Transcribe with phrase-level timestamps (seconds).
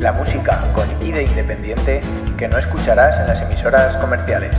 [0.00, 2.00] La música con ide independiente
[2.36, 4.56] que no escucharás en las emisoras comerciales.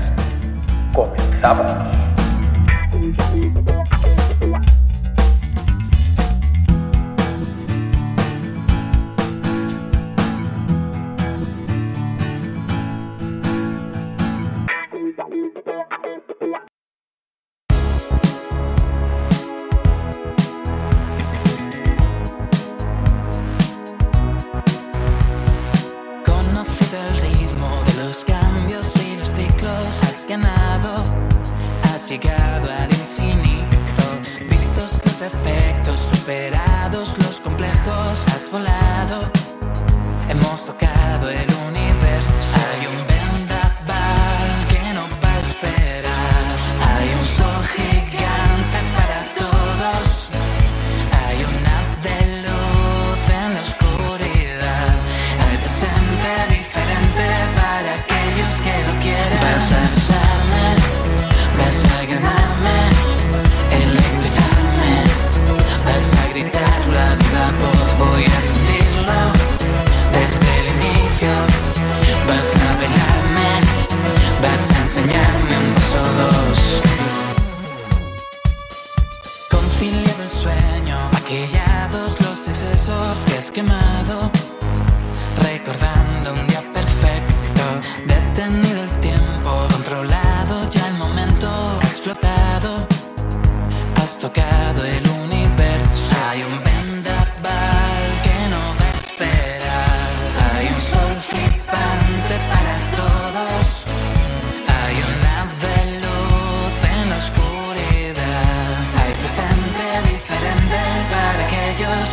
[0.93, 1.73] Comenzamos.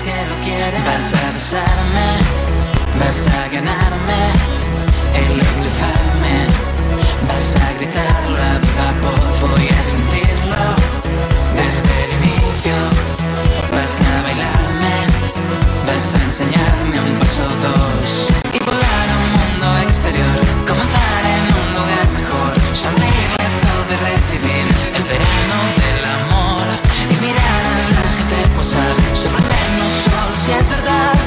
[0.02, 0.84] Que lo quieren.
[0.84, 2.08] Vas a besarme,
[2.98, 4.22] vas a ganarme,
[5.14, 6.36] electrificarme.
[7.28, 10.62] Vas a gritarlo a viva voz, voy a sentirlo
[11.54, 12.76] desde el inicio.
[13.72, 14.96] Vas a bailarme,
[15.86, 18.28] vas a enseñarme un paso dos.
[18.52, 19.13] Y volar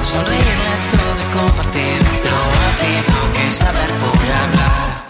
[0.08, 2.00] sonreírle a todo y compartir.
[2.24, 2.88] Lo hace
[3.36, 5.07] que saber por hablar.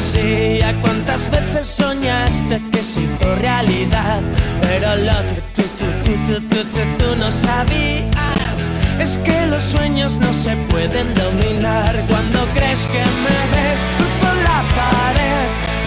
[0.00, 0.74] Fantasía.
[0.80, 4.20] ¿Cuántas veces soñaste que se hizo realidad?
[4.62, 9.62] Pero lo que tú, tú, tú, tú, tú, tú, tú no sabías es que los
[9.62, 11.94] sueños no se pueden dominar.
[12.08, 15.46] Cuando crees que me ves, cruzo la pared,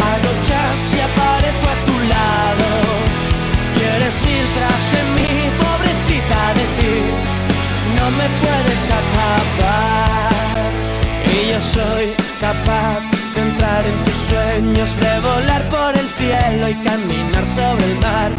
[0.09, 2.67] hago chas y aparezco a tu lado.
[3.75, 5.31] Quieres ir tras de mí,
[5.63, 6.95] pobrecita de ti,
[7.97, 10.31] no me puedes atrapar.
[11.25, 12.05] Y yo soy
[12.39, 13.12] capaz
[13.85, 18.31] en tus sueños, de volar por el cielo y caminar sobre el mar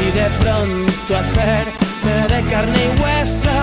[0.00, 3.56] y de pronto hacerme de carne y hueso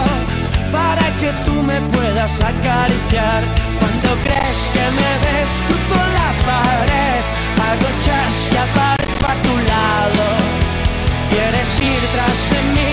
[0.72, 3.44] para que tú me puedas acariciar.
[3.80, 7.22] Cuando crees que me ves, cruzo la pared,
[7.68, 8.66] hago chas y a
[9.46, 10.26] tu lado.
[11.30, 12.92] Quieres ir tras de mí,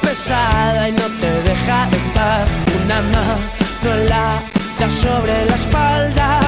[0.00, 2.48] pesada y no te deja de paz,
[2.82, 4.42] una mano en la
[4.78, 6.40] da sobre la espalda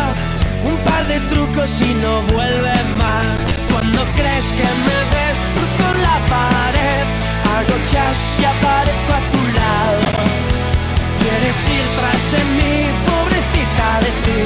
[0.65, 3.37] un par de trucos y no vuelve más.
[3.71, 7.05] Cuando crees que me ves, cruzo la pared,
[7.53, 10.07] hago chas y aparezco a tu lado.
[11.21, 12.75] Quieres ir tras de mí,
[13.09, 14.45] pobrecita de ti,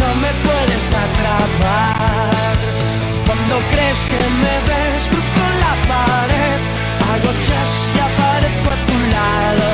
[0.00, 2.54] no me puedes atrapar.
[3.26, 6.58] Cuando crees que me ves, cruzo la pared,
[7.10, 9.68] hago chas y aparezco a tu lado.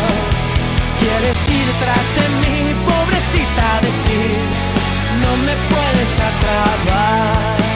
[1.01, 2.57] Quieres ir tras de mí,
[2.89, 4.67] pobrecita de ti
[5.21, 7.76] no me puedes atrapar.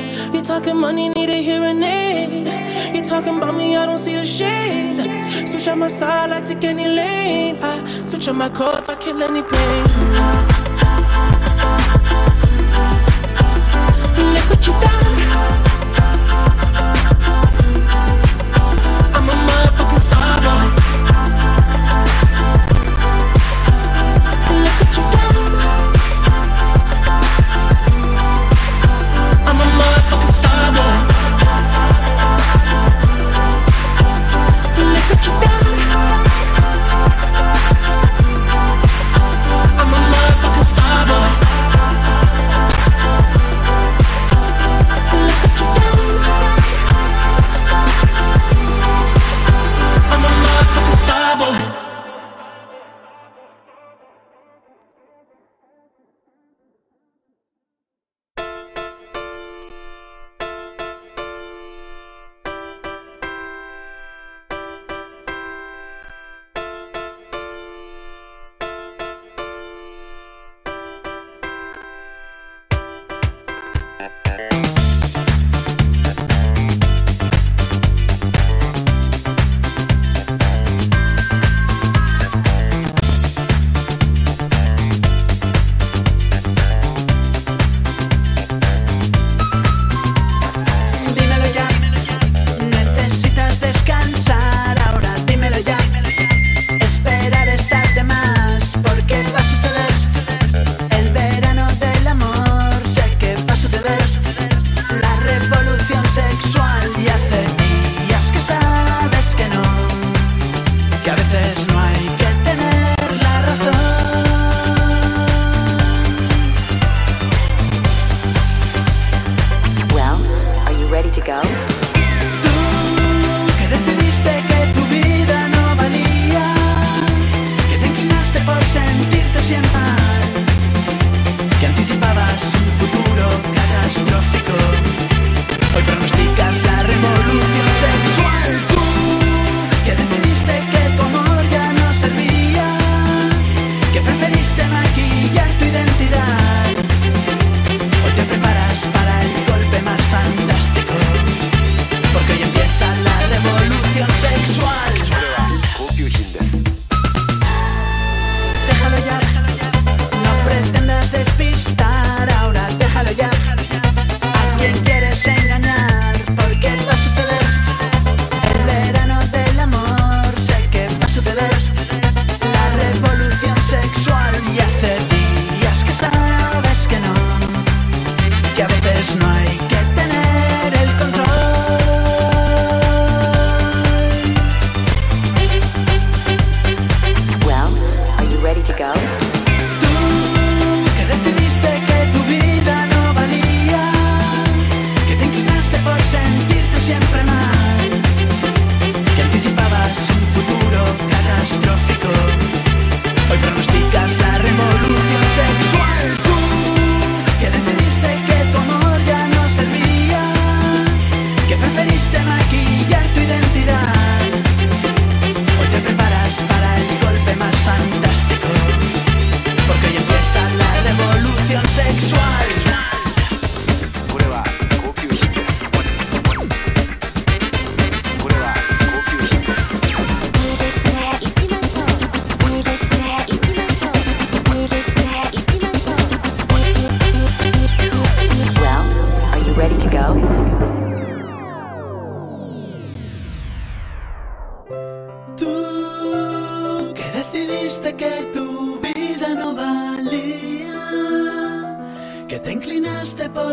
[0.51, 2.93] talking money, need a hearing aid.
[2.93, 4.99] You talking about me, I don't see the shade.
[5.47, 7.57] Switch on my side, I take any lane.
[7.61, 9.83] I switch on my code, I kill any pain.
[14.33, 15.70] Look what you done.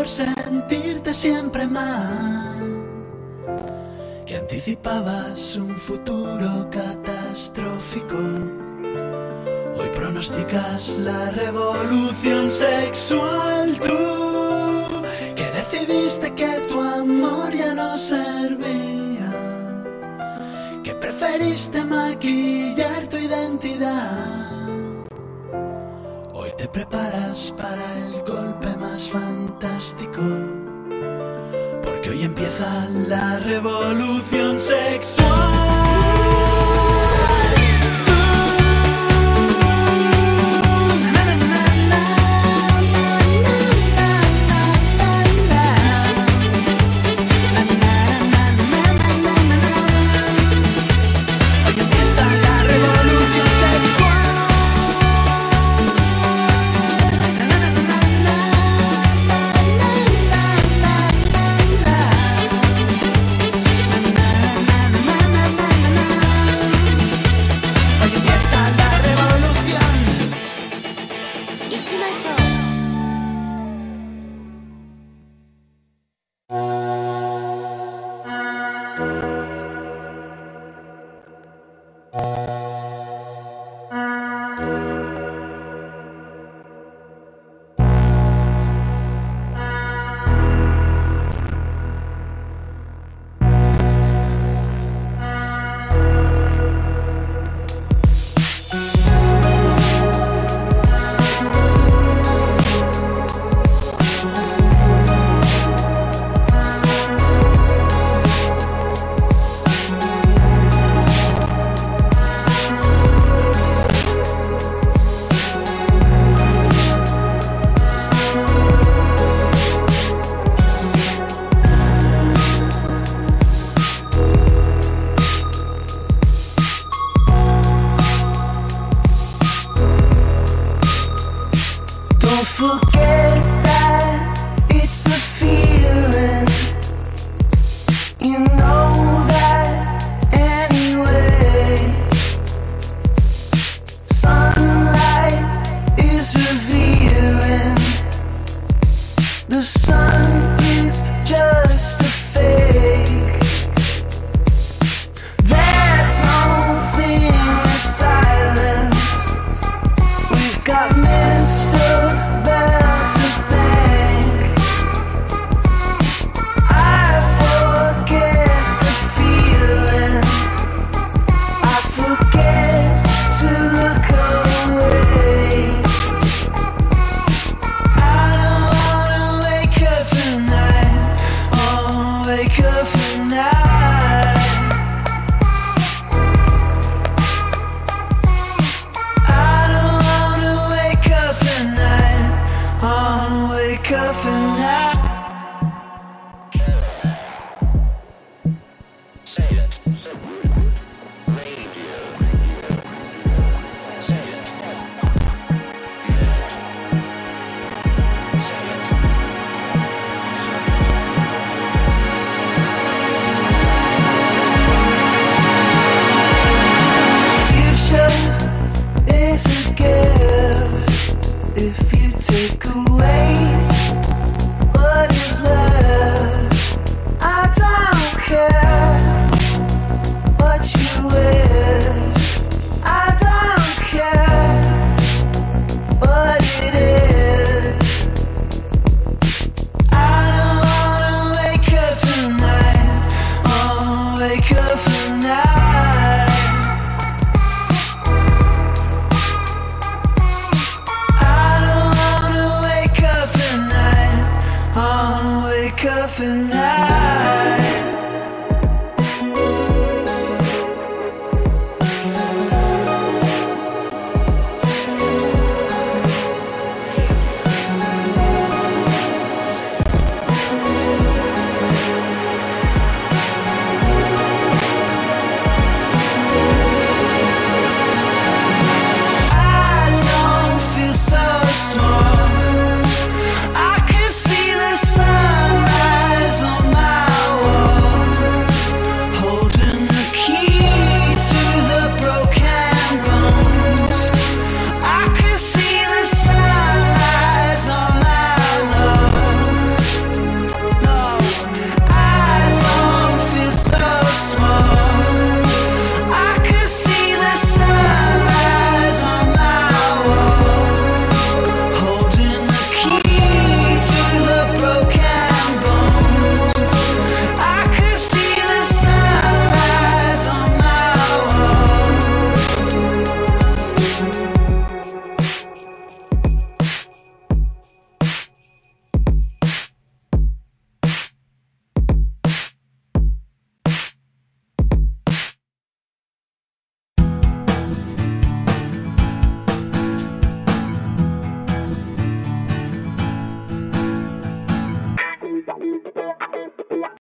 [0.09, 2.57] sentirte siempre mal.
[4.25, 8.17] Que anticipabas un futuro catastrófico.
[9.77, 13.79] Hoy pronosticas la revolución sexual.
[13.79, 15.03] Tú
[15.35, 19.31] que decidiste que tu amor ya no servía.
[20.83, 24.48] Que preferiste maquillar tu identidad
[26.59, 30.21] te preparas para el golpe más fantástico.
[31.81, 35.68] Porque hoy empieza la revolución sexual.